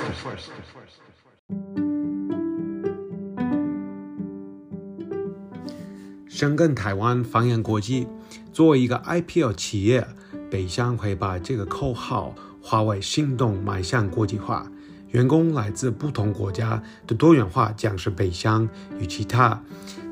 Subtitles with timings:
[0.00, 0.50] first.
[6.28, 8.06] 深耕台湾，放眼国际。
[8.52, 10.06] 作为一个 IPO 企业，
[10.50, 14.66] 北向会把这个口号化为行动，迈向国际化。
[15.10, 18.68] 员工来自不同国家的多元化，将是北向
[18.98, 19.62] 与其他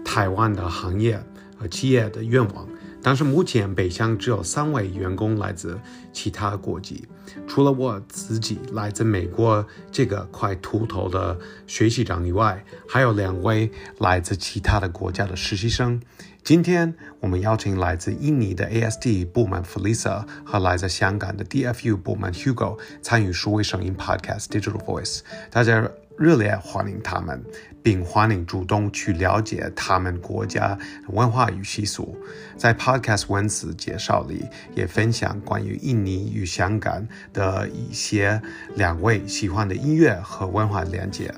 [0.05, 1.25] 台湾的行业
[1.57, 2.69] 和企业的愿望。
[3.03, 5.79] 但是目前北向只有三位员工来自
[6.12, 7.06] 其他国籍，
[7.47, 16.01] 除了我自己来自美国这个快秃头的学习长以外，还有两位来自其他的国家的实习生。
[16.42, 25.20] 今天我们邀请来自印尼的 ASD 部门 Felisa 和来自香港的 DFU 部门 Hugo 参与数位声音 Podcast Digital Voice，
[25.51, 25.87] 大家
[26.20, 27.42] 热烈欢迎他们，
[27.83, 30.78] 并欢迎主动去了解他们国家
[31.09, 32.15] 文化与习俗。
[32.59, 34.45] 在 Podcast 文字介绍里，
[34.75, 38.39] 也分享关于印尼与香港的一些
[38.75, 41.33] 两位喜欢的音乐和文化连接。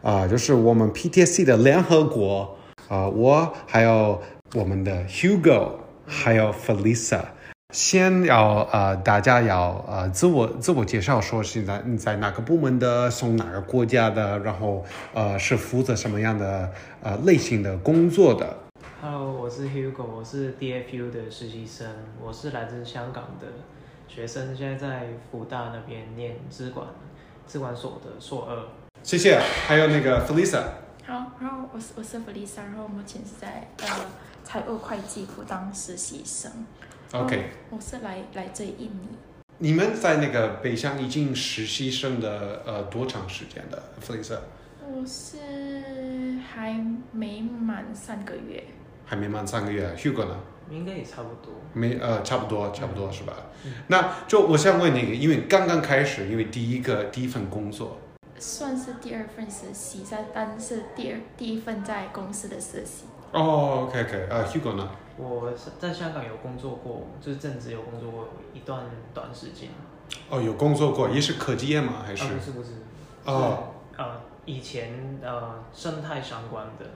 [0.00, 2.56] 啊，就是我们 PTC 的联合国
[2.86, 4.22] 啊，我还有
[4.54, 5.72] 我们的 Hugo，
[6.06, 7.24] 还有 Felisa。
[7.72, 14.84] 先要呃，大家要呃自我自我介绍，说是在你在哪个部门的，从哪个国家的，然后
[15.14, 16.70] 呃是负责什么样的
[17.02, 18.58] 呃类型的工作的。
[19.00, 21.88] Hello，我是 Hugo，我是 DFU 的实习生，
[22.22, 23.46] 我是来自香港的
[24.06, 26.86] 学生，现在在福大那边念资管
[27.46, 28.58] 资管所的硕二。
[29.02, 29.40] 谢谢。
[29.66, 30.62] 还有那个 Felisa。
[31.06, 33.86] 好，然后我是我是 Felisa，，然后目前是在呃
[34.44, 36.52] 财务会计部当实习生。
[37.12, 39.06] OK，我是来来自印尼，
[39.58, 44.38] 你们在那个北向已经实习生的呃多长时间的 Felisa？
[44.80, 45.36] 我是
[46.40, 46.72] 还
[47.12, 48.64] 没满三个月。
[49.04, 49.94] 还没满三个月。
[49.94, 50.34] Hugo 呢？
[50.70, 51.52] 应该也差不多。
[51.74, 53.34] 没呃，差不多，差不多是吧？
[53.66, 57.98] 嗯那就我想问那个，因为刚刚开始，因为第一个第一份工作，
[58.38, 63.04] 算是第二份实习，但但是第二第一份在公司的实习。
[63.32, 64.90] 哦，OK OK，呃，Hugo 呢？
[65.16, 69.68] 我是在香港有工作过，就是正职有工作过一段短时间。
[70.28, 72.02] 哦，有工作过，也是科技业吗？
[72.04, 72.30] 还是啊，？
[72.38, 72.70] 不是不是。
[73.24, 73.68] 哦。
[73.96, 76.86] 呃，以前呃生态相关的。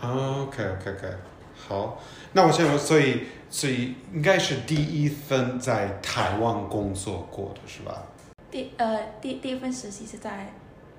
[0.00, 1.14] 哦，OK OK OK，
[1.56, 2.00] 好。
[2.32, 8.02] 那我现在，所以所以应该是第一份在台湾工作过的是吧？
[8.50, 10.52] 第呃第第一份实习是在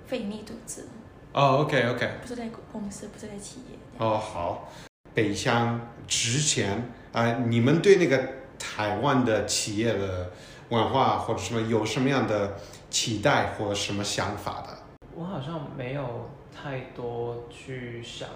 [0.08, 0.88] 非营利组织，
[1.34, 3.78] 哦，OK OK，不是在公司，不是在企业。
[3.98, 4.70] 哦好。
[5.14, 10.32] 北向之前啊、你们对那个台湾的企业的
[10.70, 12.58] 文化或者什么有什么样的
[12.90, 14.70] 期待或者什么想法的？
[15.16, 18.28] 我好像没有太多去想，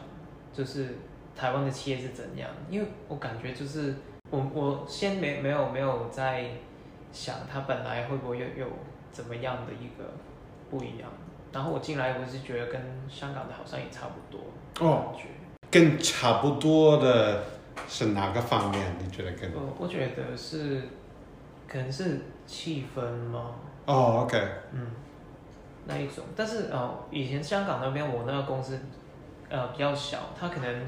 [0.54, 1.00] 就是
[1.36, 3.96] 台湾的企业是怎样，因为我感觉就是
[4.30, 6.52] 我我先没没有没有在
[7.12, 8.68] 想它本来会不会有有
[9.12, 10.14] 怎么样的一个
[10.70, 11.10] 不一样，
[11.52, 12.80] 然后我进来我是觉得跟
[13.10, 14.42] 香港的好像也差不多，
[14.88, 15.30] 哦感觉，
[15.70, 17.44] 跟差不多的
[17.88, 18.96] 是哪个方面？
[19.04, 19.50] 你觉得更？
[19.54, 20.82] 我我觉得是
[21.68, 23.02] 可能是气氛
[23.32, 23.52] 吗？
[23.86, 24.38] 哦，OK，
[24.72, 24.88] 嗯，
[25.86, 28.80] 那一种，但是哦，以前香港那边我那个公司
[29.50, 30.88] 呃比较小，它可能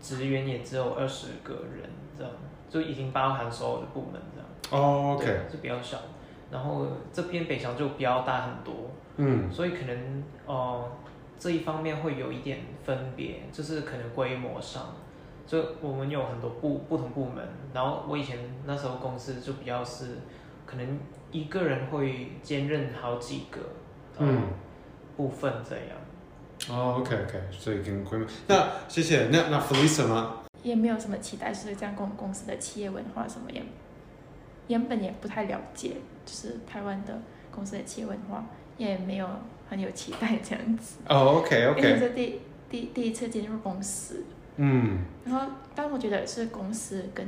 [0.00, 2.32] 职员也只有二十个人这样，
[2.68, 4.48] 就已经包含所有的部门这样。
[4.82, 5.98] 哦，OK，对是比较小。
[6.50, 8.74] 然后这边北翔就比较大很多，
[9.16, 10.90] 嗯，所以可能呃
[11.38, 14.94] 这一方面会有一点分别，就是可能规模上，
[15.46, 20.18] 就我们有很多部不同部门，然后我以前那时候公司就比较是
[20.66, 20.98] 可能
[21.30, 23.60] 一个人会兼任好几个
[24.18, 24.42] 呃嗯
[25.16, 25.86] 部分这样。
[26.68, 28.26] 哦，OK OK，所以跟规模。
[28.48, 29.28] 那谢谢。
[29.28, 30.34] 那那 Felisa 呢？
[30.64, 33.62] 也没有什么期待，就是这样公公司的企业文化什么也，
[34.66, 35.92] 原本也不太了解，
[36.26, 37.16] 就是台湾的
[37.52, 38.44] 公司的企业文化，
[38.76, 39.28] 也没有
[39.68, 40.96] 很有期待这样子。
[41.08, 42.40] 哦，OK 因为 OK，是第
[42.70, 44.24] 第第一次进入公司，
[44.56, 47.26] 嗯，然后但我觉得是公司跟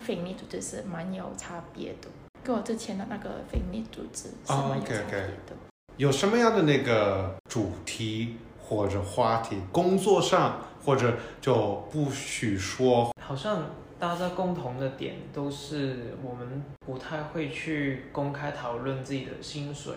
[0.00, 2.08] 非营利组织是蛮有差别的，
[2.42, 5.56] 跟我之前的那个非营利组织是哦蛮有差别的。
[5.96, 9.58] 有什么样的那个主题或者话题？
[9.70, 13.12] 工作上或者就不许说。
[13.20, 13.70] 好像
[14.00, 19.94] 大家共同的点都是我们不太会去公开讨论自己的薪水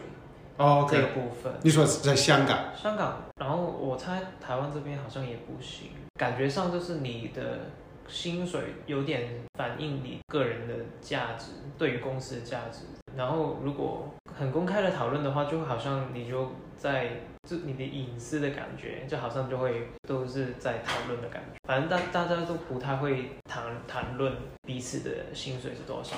[0.58, 1.54] 哦这个部分。
[1.64, 2.76] 你说在香港？
[2.76, 7.60] 香港，然后我猜台湾这边好像也不行，感觉上就是你的
[8.08, 12.86] 薪水有点反映你个人的价值，对于公司的价值。
[13.16, 21.58] 然后如果很公开的讨论的话，就好像你就在就你的隐私的感觉，就好像就会都是在讨论的感觉。
[21.68, 24.34] 反正大大家都不太会谈谈论
[24.68, 26.16] 彼此的薪水是多少。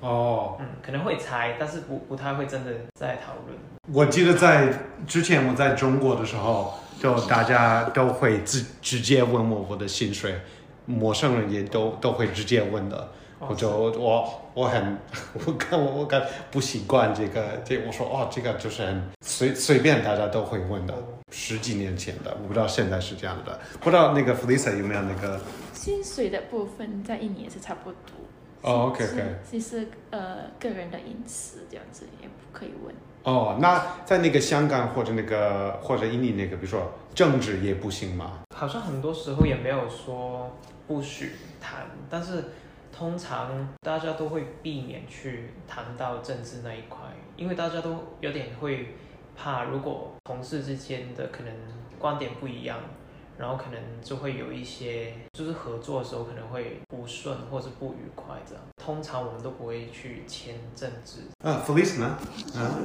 [0.00, 3.56] 哦，嗯，可能会猜，但是不不太会真的在讨论。
[3.92, 4.72] 我记得在
[5.06, 10.40] 之前我在中国的时候，就大家都会直直接问我我的薪水，
[10.86, 13.12] 陌生人也都都会直接问的。
[13.40, 14.98] 我就我我很
[15.32, 20.94] 我看我我感不习惯这个这我说哦这个就是很随随便大家都会问的，
[21.32, 25.40] 十几年前的，我不知道现在是这样的，不知道那个 Felisa 有没有那个
[25.72, 27.98] 薪水的部分在印尼也是差不多。
[28.62, 32.94] 哦，OK OK，其实呃个人的隐私这样子也不可以问。
[33.22, 38.40] 哦，那在那个香港或者那个或者印尼那个，比如说政治也不行吗？
[38.54, 40.54] 好像很多时候也没有说
[40.86, 42.44] 不许谈，但是
[43.00, 46.98] 通常大家都会避免去谈到政治那一块，
[47.34, 48.94] 因为大家都有点会
[49.34, 51.50] 怕，如果同事之间的可能
[51.98, 52.78] 观点不一样，
[53.38, 58.62] 然后可能就会有一些就是合作的时候可能会不顺或是不愉快这样。
[58.76, 62.18] 通常我们都不会去签政治，啊，Felice 呢？
[62.54, 62.76] 啊，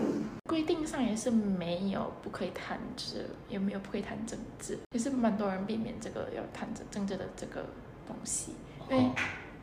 [0.46, 7.66] 规定上也是没有不可以谈治，也没有不可以谈政治，也是蛮多人避免这个要谈政政治的这个
[8.08, 8.54] 东西，
[8.90, 9.12] 因为、哦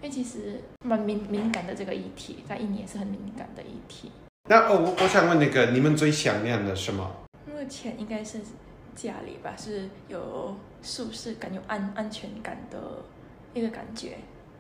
[0.03, 4.11] 因为其实蛮敏敏感的这个议题，在印尼也是很敏感的议题。
[4.49, 7.09] 那哦，我我想问那个，你们最想念的什么？
[7.47, 8.41] 目前应该是
[8.97, 12.77] 家里吧，是有舒适感、有安安全感的
[13.55, 14.17] 一个感觉。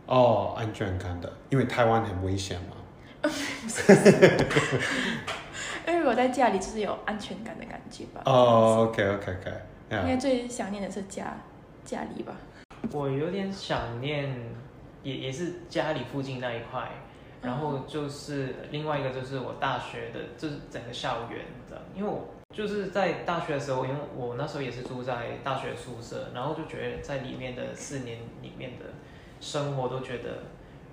[0.06, 2.76] 哦，安全感的，因为台湾很危险嘛。
[5.88, 8.22] 因为我在家里就是有安全感的感觉吧。
[8.26, 9.50] 哦，OK OK OK，
[9.90, 11.36] 应该最想念的是家
[11.84, 12.32] 家里吧。
[12.92, 14.32] 我有点想念，
[15.02, 16.88] 也也是家里附近那一块，
[17.40, 28.84] 然后就是另外一个就是我大学的，就是整个校园的，因为我就是在大学的时候，因为我那时候也是住在大学宿舍，然后就觉得在里面的四年里面的
[29.40, 30.38] 生活都觉得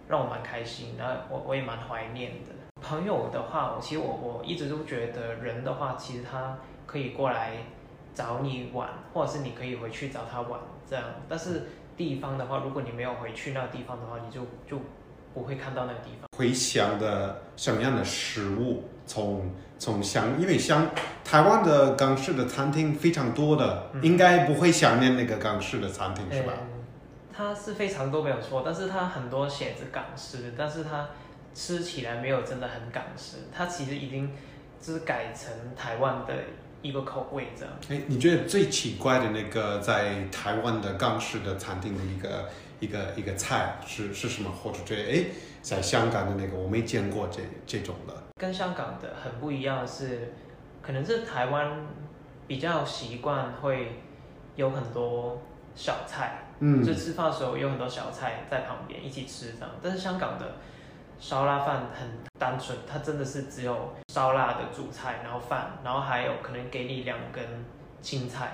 [0.07, 2.49] 让我蛮开心，然后我我也蛮怀念的。
[2.81, 7.57] 朋友的话，我其实我我一直都觉得人的话，其实他可以过来
[8.13, 10.57] 找你玩，或者是你可以回去找他玩
[10.89, 11.67] 这样，但是
[11.99, 14.81] 地方的话，如果你没有回去那个地方的话，你就就
[15.33, 16.29] 不会看到那个地方。
[16.37, 18.85] 回想的什么样的食物？
[19.05, 20.87] 从从香，因为香
[21.25, 26.53] 台湾的港式的餐厅非常多的，嗯应该不会想念那个港式的餐厅是吧？
[26.61, 26.67] 嗯
[27.35, 31.09] 它是非常多没有错，但是它很多写着港式，但是它
[31.53, 34.31] 吃起来没有真的很港式，它其实已经
[34.79, 36.33] 就是改成台湾的
[36.81, 37.73] 一个口味这样。
[37.89, 42.49] 哎，你觉得最奇怪的那个在台湾的港式的餐厅的一个
[42.79, 44.51] 一个一个菜是是什么？
[44.51, 45.25] 或者觉得哎，
[45.61, 48.13] 在香港的那个我没见过这这种的。
[48.39, 50.33] 跟香港的很不一样的是，
[50.81, 51.85] 可能是台湾
[52.47, 53.99] 比较习惯会
[54.55, 55.41] 有很多
[55.75, 59.69] 小菜，嗯就吃饭的时候有很多小菜在旁边一起吃这样。
[59.81, 60.55] 但是香港的
[61.19, 62.07] 烧腊饭很
[62.39, 67.45] 单纯，它真的是只有烧腊的主菜，然后饭，然后还有可能给你两根
[68.01, 68.51] 青菜，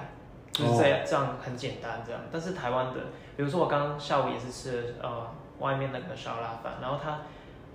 [0.52, 2.20] 就是这样、这样很简单这样。
[2.32, 3.00] 但是台湾的，
[3.38, 7.22] 比如说我刚刚下午也是吃了呃外面那个烧腊饭，然后它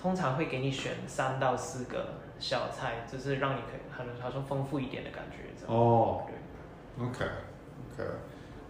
[0.01, 5.75] 通常会给你选三到四个小菜，就是让你可以很好像丰富一点的感觉这样。
[5.75, 7.07] 哦对。
[7.07, 8.11] ，OK OK，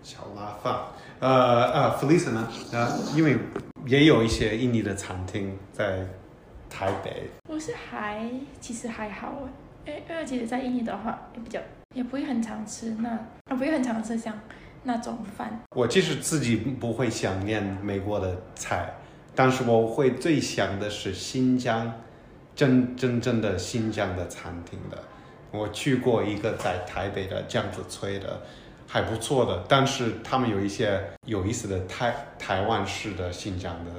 [0.02, 0.74] 小拉饭。
[1.20, 2.48] 呃呃，Felisa 呢？
[2.72, 3.36] 呃，因为
[3.86, 6.06] 也有一些印尼的餐厅在
[6.68, 7.28] 台北。
[7.48, 9.48] 我是还其实还好
[9.84, 11.60] 诶，因为其实，在印尼的话也比较
[11.94, 14.38] 也不会很常吃那，啊不会很常吃像
[14.84, 15.60] 那种饭。
[15.76, 18.94] 我其实自己不会想念美国的菜，
[19.34, 21.92] 但是我会最想的是新疆，
[22.54, 24.96] 真真正的新疆的餐厅的。
[25.50, 28.40] 我去过一个在台北的酱子吹的，
[28.92, 33.90] 还不错的，但是他们有一些有意思的台台湾式的新疆的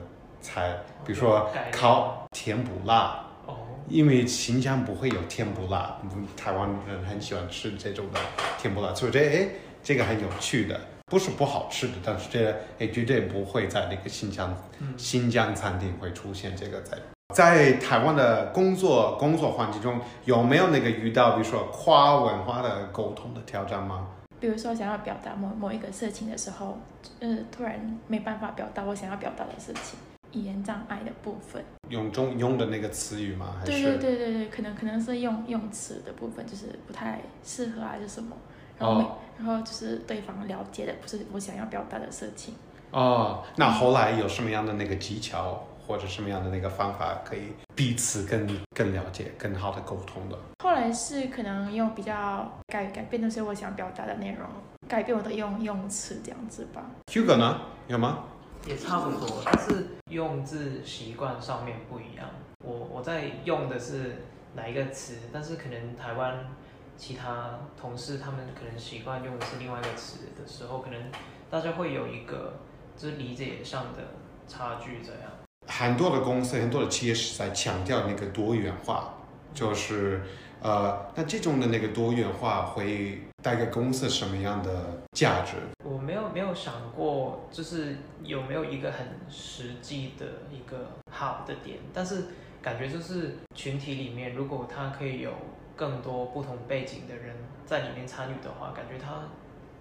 [0.42, 3.56] 菜，比如说烤甜不辣，哦，
[3.88, 8.20] 因为新疆不会有甜不辣，嗯台湾人很喜欢吃这种的
[8.58, 9.48] 甜不辣，所以我觉得哎，
[9.82, 16.98] 这个很有趣的，不是不好吃的，但是这个哎绝对不会在那个新疆嗯新疆餐厅会出现这个在。
[17.34, 24.06] 在台湾的工作工作环境中，有没有那个遇到，比如说跨文化的沟通的挑战吗？
[24.42, 26.78] 比如说想要表达某某一个事情的时候，
[27.20, 30.00] 呃，突然没办法表达我想要表达的事情，
[30.34, 31.64] 语言障碍的部分。
[31.90, 33.56] 用中用的那个词语吗？
[33.60, 33.72] 还是？
[33.72, 38.36] 对对对对对，可能可能是用用词的部分就是不太适合啊，还是什么，
[38.80, 42.56] 然后然后就是对方了解的不是我想要表达的事情，
[42.90, 50.40] 哦，那后来有什么样的那个技巧或者什么样的那个方法可以彼此更更了解、更好的沟通的？
[50.64, 54.48] 后来是可能用比较改改变那些我想表达的内容，
[54.88, 56.82] 改变我的用用词这样子吧。
[57.08, 57.60] Hugo 呢？
[57.90, 58.24] 有吗？
[58.66, 62.26] 也差不多，但是用字习惯上面不一样。
[62.64, 64.24] 我我在用的是
[64.56, 66.48] 哪一个词，但是可能台湾
[66.96, 71.12] 其他同事他们可能习惯用的是另外一个词的时候，可能
[71.50, 72.54] 大家会有一个
[72.96, 74.00] 就是理解上的
[74.48, 75.30] 差距这样。
[75.72, 79.14] 很多的公司、很多的企业是在强调那个多元化，
[79.54, 80.22] 就是
[80.62, 85.56] 呃，那这种的那个多元化会带给公司什么样的价值？
[85.86, 92.26] 我没有没有想过，就是有没有一个很实际的一个好的点，但是
[92.62, 95.32] 感觉就是群体里面，如果他可以有
[95.76, 97.34] 更多不同背景的人
[97.66, 99.24] 在里面参与的话，感觉他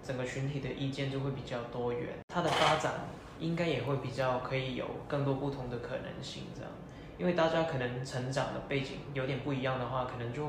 [0.03, 2.93] 整个群体的意见就会比较多元，它的发展
[3.41, 6.71] 应该也会比较可以有更多不同的可能性这样，
[7.19, 10.47] 因为大家可能成长的背景有点不一样的话，可能就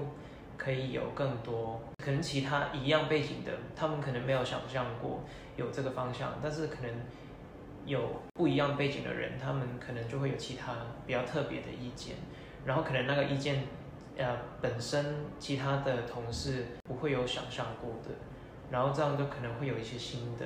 [0.57, 5.21] 可以有更多，可能其他一样背景的，他们可能没有想象过
[5.57, 6.91] 有这个方向，但是可能
[7.85, 10.73] 有不一样背景的人，他们可能就会有其他
[11.07, 12.15] 比较特别的意见，
[12.65, 13.63] 然后可能那个意见，
[14.17, 18.11] 呃，本身其他的同事不会有想象过的，
[18.69, 20.45] 然后这样就可能会有一些新的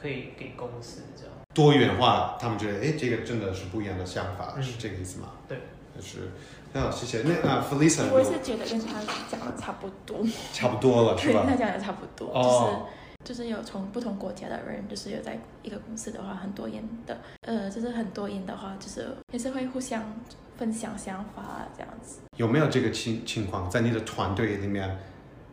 [0.00, 1.32] 可以给公司这样。
[1.54, 5.28] 多元化，他们觉得哎，这个真的是不一样的想法，嗯是这个意思吗？
[5.48, 5.58] 对，
[5.94, 6.30] 就是。
[6.72, 7.22] 那谢谢。
[7.22, 9.00] 那啊，Felisa，我也是觉得跟他
[9.30, 10.18] 讲的差不多，
[10.52, 11.50] 差不多了，是对，吧 跟？
[11.50, 12.86] 他讲的差不多，哦
[13.24, 20.02] 就是就是有从不同国家的人，就是有在一个公司的话很多人的，呃，就是很多人的话，就是也是会互相
[20.58, 22.18] 分享想法啊这样子。
[22.36, 24.98] 有没有这个情情况在你的团队里面？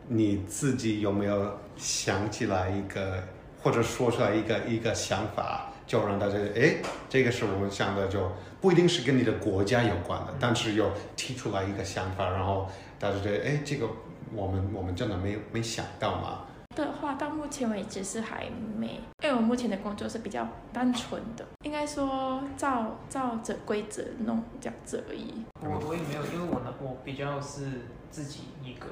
[0.06, 3.22] 你自己有没有想起来一个，
[3.64, 6.76] 或者说出来一个一个想法，就让大家哎，
[7.08, 8.30] 这个是我们想的，就
[8.60, 12.68] 不一定是跟你的国家有关的，但是又提出来一个想法，然后
[12.98, 13.88] 大家觉得哎，这个
[14.34, 16.40] 我们我们真的没没想到嘛？
[16.76, 25.42] 的话，到目前为止是还没，因为我目前的工作是比较单纯的，应该说照照着规则弄这样子而已。
[25.62, 27.62] 我我也没有，因为我呢，我比较是
[28.10, 28.86] 自己一个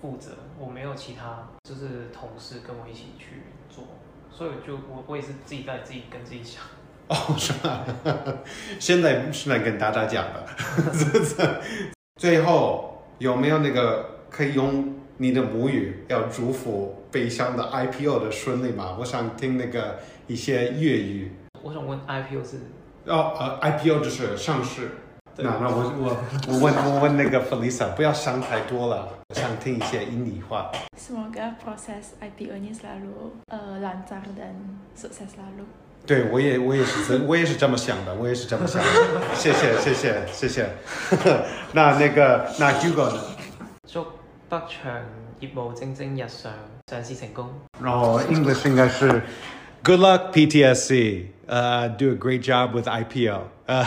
[0.00, 3.84] 负责，我没有其他就是同事跟我一起去做，
[4.30, 6.62] 所以就我我也是自己在自己跟自己想。
[7.08, 7.84] 哦，是吧？
[8.80, 10.46] 现在是来跟大家讲的。
[12.20, 18.96] 最后有没有那个可以用你的母语要祝福北向的 IPO 的顺利吗？
[18.98, 21.32] 我想听那个一些粤语。
[21.62, 22.58] 我想问 IPO 是
[23.06, 24.90] 哦，呃，IPO 就是上市。
[25.36, 26.16] 对那那我我
[26.48, 30.72] 我问我问那个 Felisa，不要想太多了，我想听一些印尼话。
[30.98, 35.66] Semoga proses IPO-nya selalu uh, lancar dan sukses selalu.
[36.06, 38.88] 对我也我也是这我也是这么想的，我也是这么想的。
[39.34, 40.70] 谢谢谢谢谢谢。
[41.72, 43.20] 那那个那 Hugo 呢？
[43.86, 44.04] 祝
[44.48, 45.02] 北場
[45.40, 46.50] 業務蒸蒸日上，
[46.90, 47.50] 上市成功。
[47.82, 49.22] 然后 English 应该是
[49.84, 53.86] Good luck PTSC，呃、d o a great job with IPO，呃、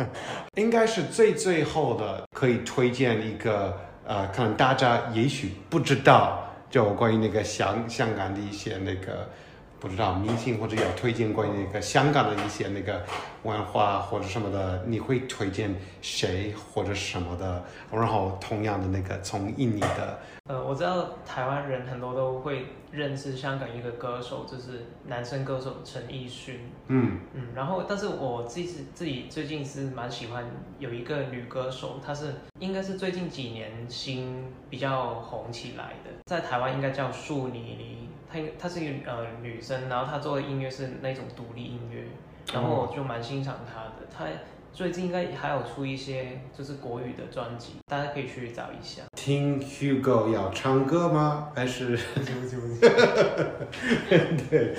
[0.56, 9.28] 应该是最最后的可以推荐一个呃，可能大家也许不知道，就关于那个香香港的一些那个。
[9.80, 13.04] 不知道明星或者有推荐关于那个香港的一些那个
[13.44, 17.62] 文化或者什么的，你会推荐谁或者什么的？
[17.92, 26.60] 然后同样的那个从印尼的呃，我知道台湾人很多都会认识香港一个歌手，就是男生歌手陈奕迅。
[26.86, 30.44] 嗯嗯，然后但是我自己自己最近是蛮喜欢
[30.78, 42.04] 有一个女歌手，她是应该是最近几年新比较红起来的，在台湾应该叫树妮妮，她应她是一个呃女生，然后她做的音乐是那种独立音乐，
[42.52, 44.26] 然后我就蛮欣赏她的，她
[44.72, 49.02] 最近应该还有出一些就是国语的专辑，大家可以去找一下。
[49.16, 51.50] 听 Hugo 要唱歌吗？
[51.54, 51.98] 还是
[54.48, 54.76] 对？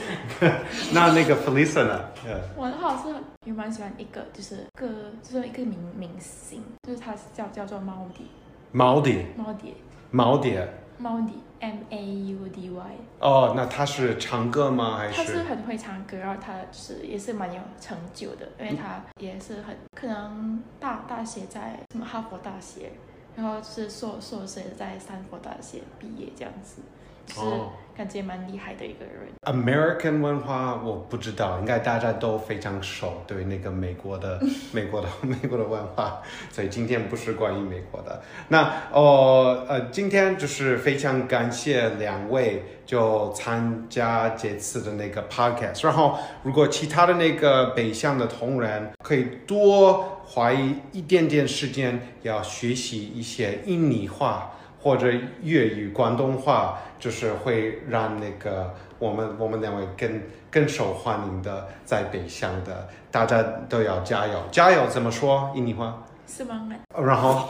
[0.93, 2.05] 那那个 Felisa 呢？
[2.25, 3.13] 呃，我的话是
[3.45, 4.87] 也蛮喜欢一个，就是个
[5.21, 8.27] 就是一个明明星，就是他是叫叫做猫迪，
[8.71, 9.73] 毛碟，猫迪，
[10.11, 10.73] 毛碟。
[10.97, 12.95] 猫迪，M A U D Y。
[13.19, 14.97] 哦，那他是唱歌吗？
[14.97, 15.43] 还是他是是？
[15.43, 22.91] 很会唱歌，然后他是也是蛮有成就的，因为他也是很可能大大学在什么哈佛大学，
[23.35, 26.98] 然后是硕硕士在斯坦福大学毕业这样子，就
[27.29, 29.27] 是哦感觉蛮厉害的一个人。
[29.41, 34.39] American 文化我不知道，应该大家都非常熟，对那个美国的
[34.71, 38.21] 美国的 美国的文化，所以今天不是关于美国的。
[38.47, 54.53] 那哦呃，今天就是非常感谢两位就参加这次的那个 podcast，然后如果其他的那个北向的同仁可以多花一一点点时间，要学习一些印尼话。
[54.79, 66.03] 或者粤语、广东话，就是会让那个我们我们两位更更受欢迎的在北向的，大家都要加油，加油怎么说印尼话？
[66.27, 66.67] 是吗？
[66.95, 67.47] 然后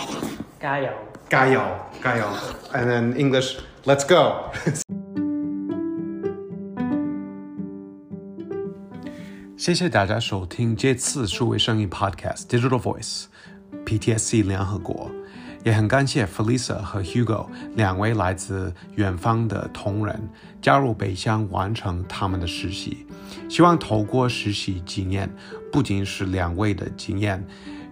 [0.59, 0.89] 加油！
[1.29, 1.61] 加油，
[2.03, 2.25] 加油
[2.73, 4.49] ，and then English, let's go。
[9.55, 13.25] 谢谢大家收听这次数位声音 Podcast Digital Voice
[13.85, 15.11] PTSC 联合国。
[15.63, 20.17] 也很感谢 Felisa 和 Hugo 两位来自远方的同仁
[20.61, 23.05] 加入北乡完成他们的实习。
[23.49, 25.29] 希望透过实习经验，
[25.71, 27.45] 不仅是两位的经验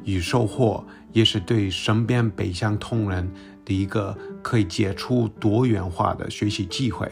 [0.06, 3.30] 与收获，也是对身边北乡同仁
[3.66, 7.12] 的一个可以接触多元化的学习机会。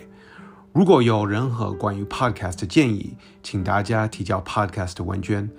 [0.72, 5.50] 如果有任何关于 Podcast 的建议，请大家提交 Podcast 问卷，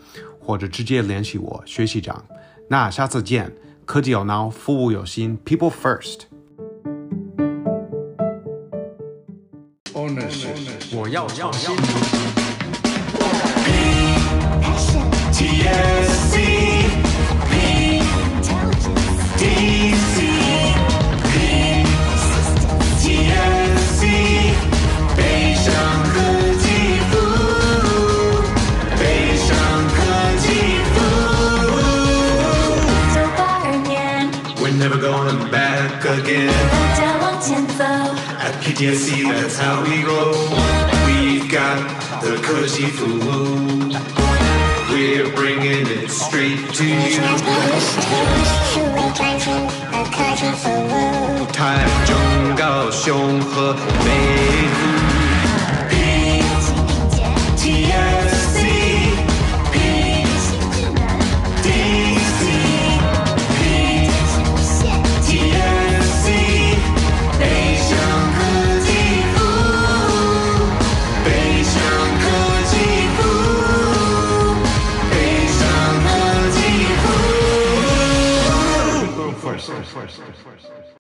[0.40, 2.24] 或者直接联系我学习长。
[2.68, 3.52] 那下次见。
[3.86, 6.22] 科技有脑，服务有心，People First。
[10.92, 11.76] 我要创新。
[53.56, 54.65] me.